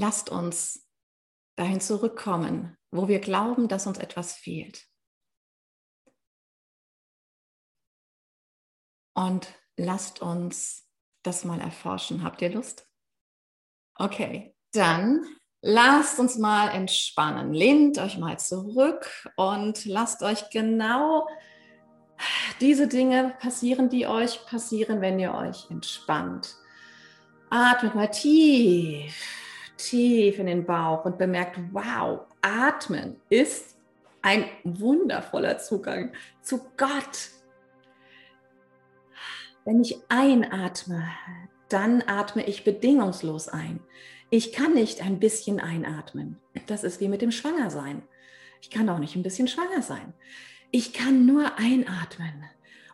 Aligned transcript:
lasst 0.00 0.30
uns 0.30 0.88
dahin 1.56 1.80
zurückkommen, 1.80 2.76
wo 2.90 3.06
wir 3.06 3.20
glauben, 3.20 3.68
dass 3.68 3.86
uns 3.86 3.98
etwas 3.98 4.32
fehlt. 4.32 4.88
Und 9.14 9.52
lasst 9.76 10.22
uns 10.22 10.88
das 11.22 11.44
mal 11.44 11.60
erforschen. 11.60 12.22
Habt 12.22 12.40
ihr 12.40 12.50
Lust? 12.50 12.88
Okay, 13.96 14.56
dann 14.72 15.26
lasst 15.60 16.18
uns 16.18 16.38
mal 16.38 16.68
entspannen. 16.68 17.52
Lehnt 17.52 17.98
euch 17.98 18.16
mal 18.16 18.38
zurück 18.38 19.28
und 19.36 19.84
lasst 19.84 20.22
euch 20.22 20.48
genau 20.48 21.28
diese 22.62 22.88
Dinge 22.88 23.36
passieren, 23.38 23.90
die 23.90 24.06
euch 24.06 24.46
passieren, 24.46 25.02
wenn 25.02 25.18
ihr 25.18 25.34
euch 25.34 25.70
entspannt. 25.70 26.56
Atmet 27.50 27.94
mal 27.94 28.10
tief, 28.10 29.39
tief 29.88 30.38
in 30.38 30.46
den 30.46 30.64
Bauch 30.64 31.04
und 31.04 31.18
bemerkt, 31.18 31.58
wow, 31.72 32.20
atmen 32.42 33.16
ist 33.28 33.76
ein 34.22 34.44
wundervoller 34.64 35.58
Zugang 35.58 36.12
zu 36.42 36.60
Gott. 36.76 37.30
Wenn 39.64 39.80
ich 39.80 39.98
einatme, 40.08 41.04
dann 41.68 42.02
atme 42.06 42.46
ich 42.46 42.64
bedingungslos 42.64 43.48
ein. 43.48 43.80
Ich 44.30 44.52
kann 44.52 44.74
nicht 44.74 45.02
ein 45.02 45.18
bisschen 45.18 45.60
einatmen. 45.60 46.38
Das 46.66 46.84
ist 46.84 47.00
wie 47.00 47.08
mit 47.08 47.22
dem 47.22 47.32
Schwangersein. 47.32 48.02
Ich 48.60 48.70
kann 48.70 48.88
auch 48.88 48.98
nicht 48.98 49.16
ein 49.16 49.22
bisschen 49.22 49.48
schwanger 49.48 49.82
sein. 49.82 50.12
Ich 50.70 50.92
kann 50.92 51.26
nur 51.26 51.58
einatmen. 51.58 52.44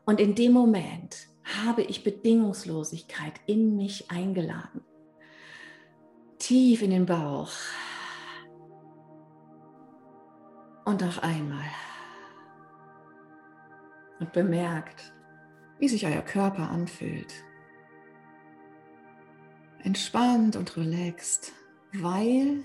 Und 0.05 0.21
in 0.21 0.35
dem 0.35 0.53
Moment 0.53 1.27
habe 1.65 1.83
ich 1.83 2.05
Bedingungslosigkeit 2.05 3.35
in 3.47 3.77
mich 3.77 4.11
eingeladen. 4.11 4.83
Tief 6.47 6.81
in 6.81 6.91
den 6.91 7.07
Bauch. 7.07 7.51
Und 10.85 11.01
noch 11.01 11.19
einmal. 11.19 11.67
Und 14.21 14.33
bemerkt, 14.33 15.13
wie 15.81 15.89
sich 15.89 16.07
euer 16.07 16.23
Körper 16.23 16.71
anfühlt. 16.71 17.35
Entspannt 19.83 20.55
und 20.55 20.77
relaxed, 20.77 21.53
weil 21.95 22.63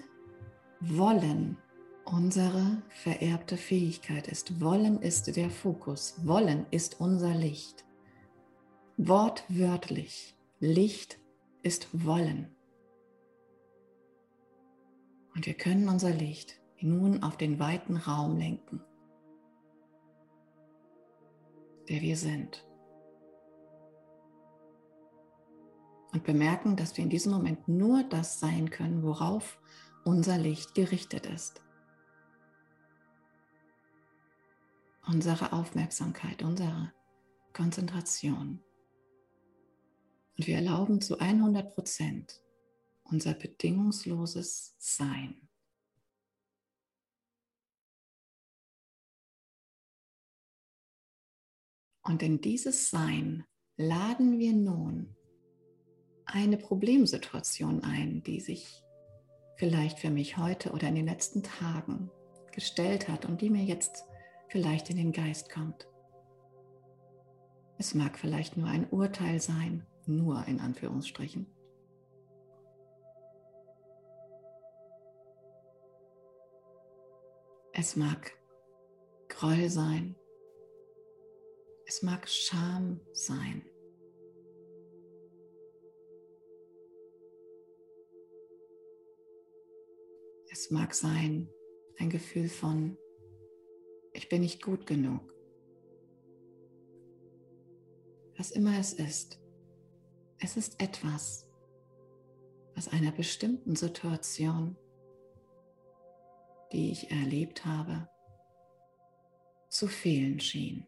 wollen 0.80 1.58
unsere 2.06 2.84
vererbte 2.90 3.58
Fähigkeit 3.58 4.28
ist. 4.28 4.62
Wollen 4.62 5.02
ist 5.02 5.36
der 5.36 5.50
Fokus. 5.50 6.24
Wollen 6.24 6.68
ist 6.70 7.02
unser 7.02 7.34
Licht. 7.34 7.84
Wortwörtlich. 8.98 10.36
Licht 10.60 11.18
ist 11.64 11.88
Wollen. 12.06 12.56
Und 15.42 15.48
wir 15.48 15.56
können 15.56 15.90
unser 15.90 16.12
Licht 16.12 16.62
nun 16.82 17.24
auf 17.24 17.36
den 17.36 17.58
weiten 17.58 17.98
Raum 17.98 18.38
lenken, 18.38 18.80
der 21.90 22.00
wir 22.02 22.16
sind. 22.16 22.64
Und 26.14 26.24
bemerken, 26.26 26.76
dass 26.76 26.96
wir 26.96 27.04
in 27.04 27.10
diesem 27.10 27.32
Moment 27.32 27.68
nur 27.68 28.04
das 28.04 28.40
sein 28.40 28.70
können, 28.70 29.02
worauf 29.02 29.60
unser 30.06 30.38
Licht 30.38 30.76
gerichtet 30.76 31.26
ist. 31.26 31.60
unsere 35.08 35.54
Aufmerksamkeit, 35.54 36.44
unsere 36.44 36.94
Konzentration. 37.52 38.64
Und 40.38 40.48
wir 40.48 40.58
erlauben 40.58 41.02
zu 41.02 41.18
100 41.18 41.74
Prozent 41.74 42.40
unser 43.12 43.34
bedingungsloses 43.34 44.76
Sein. 44.80 45.48
Und 52.04 52.24
in 52.24 52.42
dieses 52.42 52.90
Sein 52.90 53.46
laden 53.78 54.40
wir 54.40 54.54
nun 54.54 55.16
eine 56.26 56.58
Problemsituation 56.58 57.84
ein, 57.84 58.24
die 58.24 58.40
sich 58.40 58.84
vielleicht 59.58 60.00
für 60.00 60.10
mich 60.10 60.38
heute 60.38 60.72
oder 60.72 60.88
in 60.88 60.96
den 60.96 61.06
letzten 61.06 61.44
Tagen 61.44 62.10
gestellt 62.52 63.08
hat 63.08 63.26
und 63.26 63.42
die 63.42 63.50
mir 63.50 63.64
jetzt 63.64 64.06
vielleicht 64.50 64.90
in 64.90 64.98
den 64.98 65.12
Geist 65.12 65.52
kommt. 65.52 65.88
Es 67.78 67.94
mag 67.94 68.18
vielleicht 68.18 68.58
nur 68.58 68.68
ein 68.68 68.90
Urteil 68.90 69.40
sein, 69.40 69.86
nur 70.06 70.46
in 70.48 70.60
Anführungsstrichen. 70.60 71.48
Es 77.84 77.96
mag 77.96 78.32
Groll 79.28 79.68
sein. 79.68 80.16
Es 81.88 82.04
mag 82.04 82.30
Scham 82.30 83.02
sein. 83.12 83.66
Es 90.52 90.70
mag 90.70 90.94
sein 90.94 91.50
ein 91.98 92.12
Gefühl 92.12 92.50
von 92.50 93.00
ich 94.14 94.30
bin 94.30 94.42
nicht 94.42 94.62
gut 94.62 94.86
genug. 94.86 95.34
Was 98.38 98.52
immer 98.52 98.78
es 98.78 98.94
ist, 98.94 99.40
es 100.38 100.56
ist 100.56 100.80
etwas, 100.80 101.48
was 102.76 102.90
einer 102.90 103.12
bestimmten 103.12 103.76
Situation, 103.76 104.78
die 106.72 106.92
ich 106.92 107.12
erlebt 107.12 107.66
habe, 107.66 108.08
zu 109.70 109.88
fehlen 109.88 110.40
schien. 110.40 110.88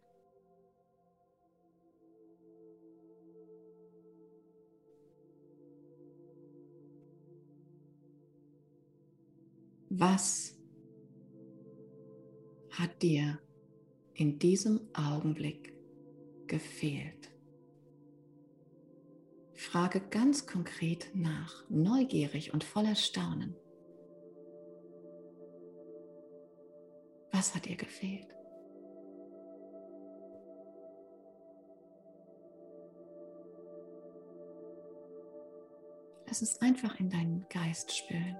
Was 9.89 10.55
hat 12.71 13.03
dir 13.03 13.39
in 14.15 14.39
diesem 14.39 14.81
Augenblick 14.93 15.77
gefehlt? 16.47 17.31
Frage 19.53 20.01
ganz 20.01 20.47
konkret 20.47 21.11
nach, 21.13 21.63
neugierig 21.69 22.53
und 22.53 22.63
voller 22.63 22.95
Staunen. 22.95 23.55
Was 27.43 27.53
hat 27.53 27.65
dir 27.65 27.75
gefehlt? 27.75 28.33
Lass 36.25 36.41
es 36.41 36.61
einfach 36.61 36.97
in 37.01 37.09
deinen 37.09 37.45
Geist 37.49 37.93
spüren. 37.97 38.37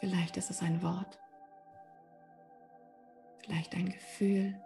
Vielleicht 0.00 0.36
ist 0.36 0.50
es 0.50 0.60
ein 0.60 0.82
Wort, 0.82 1.20
vielleicht 3.44 3.76
ein 3.76 3.90
Gefühl. 3.90 4.60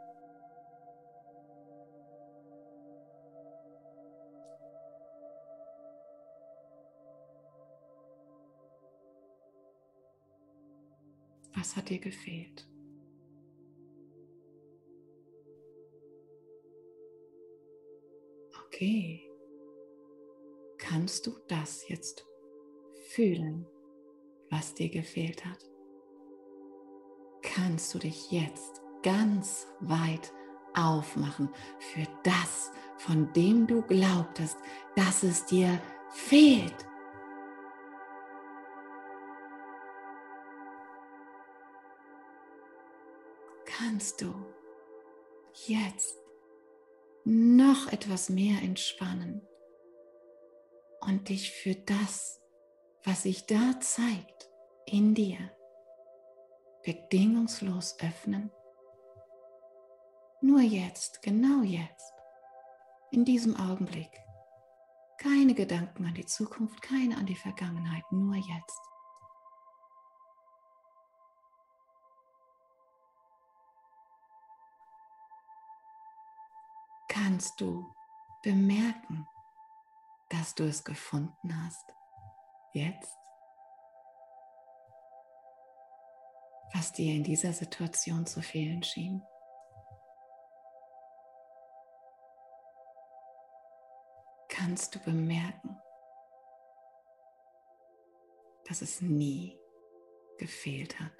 Was 11.62 11.76
hat 11.76 11.90
dir 11.90 12.00
gefehlt? 12.00 12.66
Okay, 18.66 19.30
kannst 20.76 21.28
du 21.28 21.36
das 21.46 21.88
jetzt 21.88 22.26
fühlen, 23.10 23.64
was 24.50 24.74
dir 24.74 24.88
gefehlt 24.88 25.44
hat? 25.44 25.64
kannst 27.54 27.94
du 27.94 27.98
dich 27.98 28.32
jetzt 28.32 28.80
ganz 29.04 29.68
weit 29.78 30.32
aufmachen 30.74 31.48
für 31.78 32.06
das, 32.24 32.72
von 32.96 33.32
dem 33.34 33.68
du 33.68 33.82
glaubtest, 33.82 34.56
dass 34.96 35.22
es 35.22 35.46
dir 35.46 35.80
fehlt. 36.10 36.74
Kannst 43.92 44.22
du 44.22 44.32
jetzt 45.66 46.16
noch 47.26 47.92
etwas 47.92 48.30
mehr 48.30 48.62
entspannen 48.62 49.46
und 51.00 51.28
dich 51.28 51.50
für 51.50 51.74
das, 51.74 52.40
was 53.04 53.24
sich 53.24 53.44
da 53.44 53.78
zeigt, 53.80 54.48
in 54.86 55.14
dir 55.14 55.36
bedingungslos 56.82 57.98
öffnen? 58.00 58.50
Nur 60.40 60.62
jetzt, 60.62 61.20
genau 61.20 61.62
jetzt, 61.62 62.14
in 63.10 63.26
diesem 63.26 63.54
Augenblick, 63.56 64.10
Keine 65.18 65.52
Gedanken 65.52 66.06
an 66.06 66.14
die 66.14 66.24
Zukunft, 66.24 66.80
keine 66.80 67.18
an 67.18 67.26
die 67.26 67.36
Vergangenheit, 67.36 68.04
nur 68.10 68.36
jetzt. 68.36 68.80
Kannst 77.12 77.60
du 77.60 77.84
bemerken, 78.42 79.28
dass 80.30 80.54
du 80.54 80.64
es 80.64 80.82
gefunden 80.82 81.64
hast? 81.64 81.84
Jetzt? 82.72 83.14
Was 86.72 86.92
dir 86.92 87.14
in 87.14 87.22
dieser 87.22 87.52
Situation 87.52 88.24
zu 88.24 88.40
fehlen 88.40 88.82
schien? 88.82 89.22
kannst 94.62 94.94
du 94.94 95.00
bemerken, 95.00 95.76
dass 98.68 98.80
es 98.80 99.00
nie 99.00 99.58
gefehlt 100.38 101.00
hat. 101.00 101.12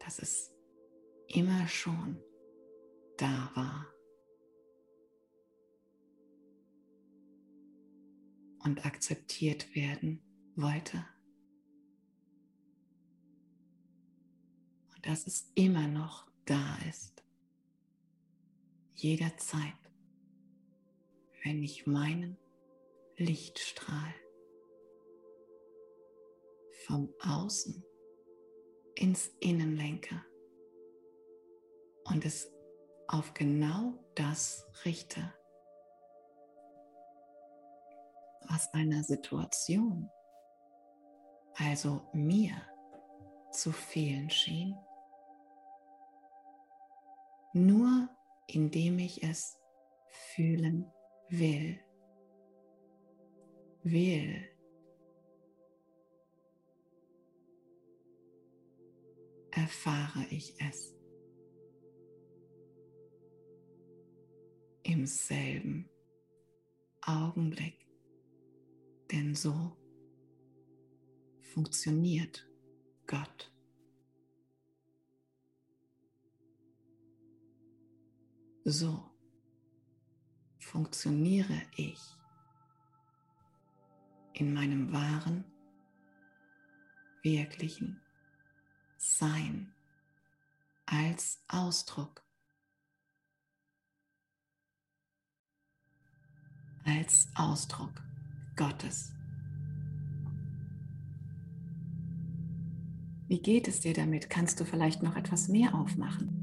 Dass 0.00 0.18
es 0.18 0.51
immer 1.32 1.66
schon 1.66 2.18
da 3.16 3.50
war. 3.54 3.86
Und 8.64 8.86
akzeptiert 8.86 9.74
werden 9.74 10.22
wollte. 10.54 11.04
Und 14.94 15.04
dass 15.06 15.26
es 15.26 15.50
immer 15.56 15.88
noch 15.88 16.30
da 16.44 16.76
ist 16.88 17.24
jederzeit, 18.94 19.74
wenn 21.42 21.60
ich 21.62 21.88
meinen 21.88 22.38
Lichtstrahl 23.16 24.14
vom 26.86 27.12
Außen 27.20 27.84
ins 28.94 29.26
Innen 29.40 29.74
lenke 29.76 30.22
und 32.04 32.24
es 32.24 32.50
auf 33.08 33.34
genau 33.34 33.94
das 34.14 34.66
richte, 34.84 35.20
was 38.48 38.72
einer 38.72 39.02
Situation, 39.04 40.10
also 41.54 42.02
mir, 42.12 42.54
zu 43.52 43.70
fehlen 43.70 44.30
schien. 44.30 44.74
Nur 47.52 48.08
indem 48.46 48.98
ich 48.98 49.22
es 49.22 49.58
fühlen 50.34 50.90
will. 51.28 51.78
Will. 53.82 54.48
Erfahre 59.50 60.24
ich 60.30 60.54
es. 60.60 60.94
Im 64.92 65.06
selben 65.06 65.88
Augenblick. 67.00 67.88
Denn 69.10 69.34
so 69.34 69.74
funktioniert 71.40 72.46
Gott. 73.06 73.50
So 78.64 79.02
funktioniere 80.58 81.62
ich 81.74 81.98
in 84.34 84.52
meinem 84.52 84.92
wahren, 84.92 85.42
wirklichen 87.22 87.98
Sein 88.98 89.74
als 90.84 91.42
Ausdruck, 91.48 92.22
als 96.84 97.28
Ausdruck 97.34 98.02
Gottes. 98.56 99.12
Wie 103.28 103.40
geht 103.40 103.68
es 103.68 103.80
dir 103.80 103.94
damit? 103.94 104.28
Kannst 104.28 104.60
du 104.60 104.64
vielleicht 104.64 105.02
noch 105.02 105.16
etwas 105.16 105.48
mehr 105.48 105.74
aufmachen? 105.74 106.42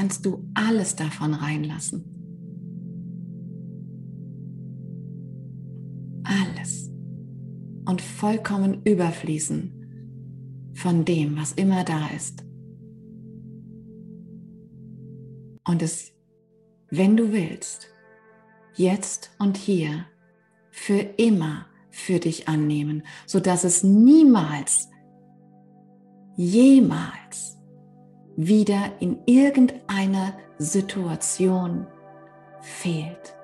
kannst 0.00 0.24
du 0.24 0.48
alles 0.54 0.96
davon 0.96 1.34
reinlassen. 1.34 2.04
Alles. 6.22 6.90
Und 7.84 8.00
vollkommen 8.00 8.82
überfließen 8.84 10.72
von 10.74 11.04
dem, 11.04 11.36
was 11.36 11.52
immer 11.52 11.84
da 11.84 12.06
ist. 12.16 12.44
Und 15.68 15.82
es, 15.82 16.12
wenn 16.90 17.16
du 17.16 17.32
willst, 17.32 17.88
jetzt 18.74 19.30
und 19.38 19.56
hier 19.56 20.06
für 20.70 21.00
immer 21.00 21.66
für 21.90 22.18
dich 22.18 22.48
annehmen, 22.48 23.04
sodass 23.26 23.64
es 23.64 23.82
niemals, 23.82 24.88
jemals 26.36 27.58
wieder 28.36 28.92
in 29.00 29.18
irgendeiner 29.26 30.34
Situation 30.58 31.86
fehlt. 32.60 33.34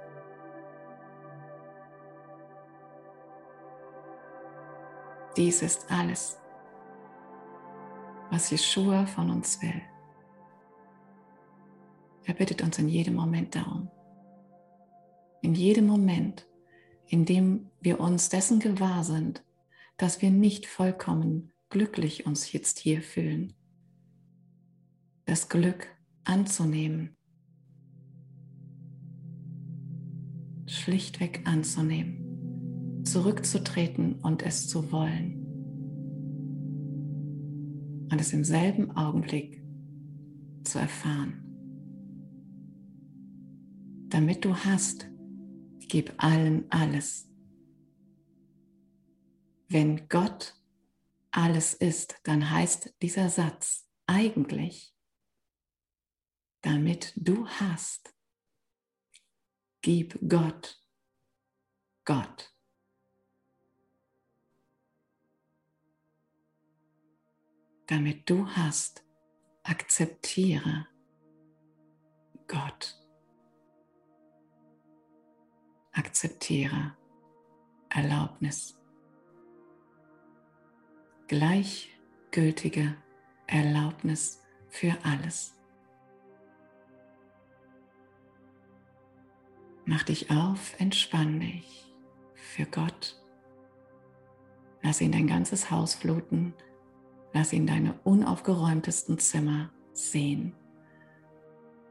Dies 5.37 5.60
ist 5.60 5.90
alles, 5.90 6.38
was 8.31 8.50
Yeshua 8.50 9.04
von 9.06 9.31
uns 9.31 9.60
will. 9.60 9.82
Er 12.26 12.34
bittet 12.34 12.62
uns 12.62 12.78
in 12.78 12.88
jedem 12.88 13.14
Moment 13.14 13.55
darum. 13.55 13.88
In 15.43 15.55
jedem 15.55 15.87
Moment, 15.87 16.46
in 17.06 17.25
dem 17.25 17.70
wir 17.81 18.00
uns 18.00 18.29
dessen 18.29 18.58
gewahr 18.58 19.05
sind, 19.05 19.44
dass 19.96 20.20
wir 20.22 20.31
nicht 20.31 20.67
vollkommen 20.67 21.53
glücklich 21.70 22.27
uns 22.27 22.53
jetzt 22.53 22.81
hier 22.81 23.00
fühlen, 23.00 23.55
das 25.24 25.48
Glück 25.48 25.86
anzunehmen. 26.24 27.17
Schlichtweg 30.67 31.43
anzunehmen, 31.46 33.05
zurückzutreten 33.05 34.17
und 34.17 34.43
es 34.43 34.69
zu 34.69 34.91
wollen. 34.91 35.44
Und 38.10 38.20
es 38.20 38.32
im 38.32 38.43
selben 38.43 38.91
Augenblick 38.96 39.62
zu 40.65 40.81
erfahren. 40.81 41.45
Damit 44.17 44.46
du 44.46 44.56
hast, 44.56 45.11
gib 45.79 46.15
allen 46.17 46.73
alles. 46.73 47.29
Wenn 49.69 50.08
Gott 50.08 50.55
alles 51.32 51.75
ist, 51.75 52.19
dann 52.25 52.51
heißt 52.51 52.94
dieser 53.03 53.29
Satz 53.29 53.87
eigentlich, 54.06 54.96
damit 56.63 57.13
du 57.15 57.46
hast. 57.46 58.17
Gib 59.82 60.19
Gott, 60.27 60.82
Gott. 62.06 62.55
Damit 67.87 68.31
du 68.31 68.49
hast, 68.49 69.05
akzeptiere 69.63 70.89
Gott. 72.49 73.06
Akzeptiere 75.96 76.94
Erlaubnis. 77.88 78.79
Gleichgültige 81.26 82.94
Erlaubnis 83.46 84.43
für 84.69 84.94
alles. 85.05 85.55
Mach 89.86 90.03
dich 90.03 90.31
auf, 90.31 90.79
entspann 90.79 91.41
dich 91.41 91.91
für 92.34 92.67
Gott. 92.67 93.19
Lass 94.82 95.00
ihn 95.00 95.12
dein 95.12 95.26
ganzes 95.26 95.70
Haus 95.70 95.94
fluten. 95.94 96.53
Lass 97.32 97.55
ihn 97.55 97.67
deine 97.67 97.98
unaufgeräumtesten 98.05 99.19
Zimmer 99.19 99.70
sehen. 99.94 100.55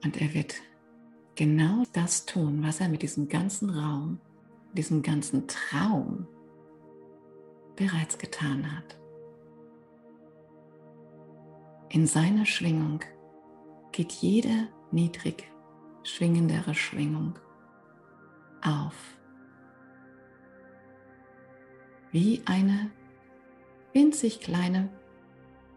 Und 0.04 0.22
er 0.22 0.36
wird 0.36 0.62
genau 1.36 1.84
das 1.94 2.26
tun, 2.26 2.64
was 2.64 2.80
er 2.80 2.90
mit 2.90 3.02
diesem 3.02 3.28
ganzen 3.28 3.70
Raum, 3.70 4.20
diesem 4.74 5.02
ganzen 5.02 5.48
Traum 5.48 6.28
bereits 7.76 8.18
getan 8.18 8.76
hat. 8.76 8.98
In 11.90 12.08
seiner 12.08 12.46
Schwingung 12.46 13.02
geht 13.92 14.12
jede 14.12 14.68
niedrig 14.92 15.50
schwingendere 16.04 16.74
Schwingung 16.74 17.38
auf. 18.62 18.96
Wie 22.12 22.42
eine 22.46 22.92
winzig 23.94 24.40
kleine 24.40 24.90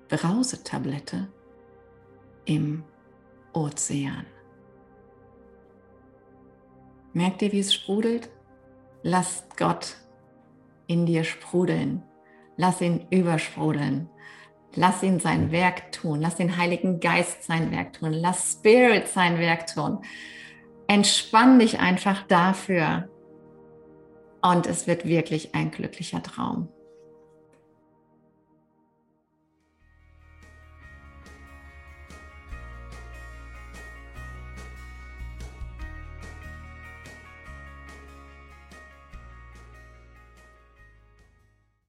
Brausetablette 0.09 1.29
im 2.45 2.85
Ozean. 3.53 4.27
Merkt 7.13 7.43
ihr, 7.43 7.53
wie 7.53 7.61
es 7.61 7.75
sprudelt? 7.75 8.31
Lasst 9.03 9.57
Gott 9.57 9.97
in 10.87 11.07
dir 11.07 11.25
sprudeln. 11.25 12.03
Lass 12.57 12.81
ihn 12.81 13.07
übersprudeln. 13.11 14.09
Lass 14.75 15.03
ihn 15.03 15.21
sein 15.21 15.51
Werk 15.51 15.93
tun. 15.93 16.21
Lass 16.21 16.37
den 16.37 16.57
Heiligen 16.57 17.01
Geist 17.01 17.45
sein 17.45 17.71
Werk 17.71 17.95
tun. 17.95 18.13
Lass 18.13 18.53
Spirit 18.53 19.09
sein 19.09 19.39
Werk 19.39 19.67
tun. 19.67 20.01
Entspann 20.87 21.59
dich 21.59 21.79
einfach 21.79 22.23
dafür. 22.27 23.09
Und 24.43 24.67
es 24.67 24.87
wird 24.87 25.07
wirklich 25.07 25.55
ein 25.55 25.71
glücklicher 25.71 26.23
Traum. 26.23 26.69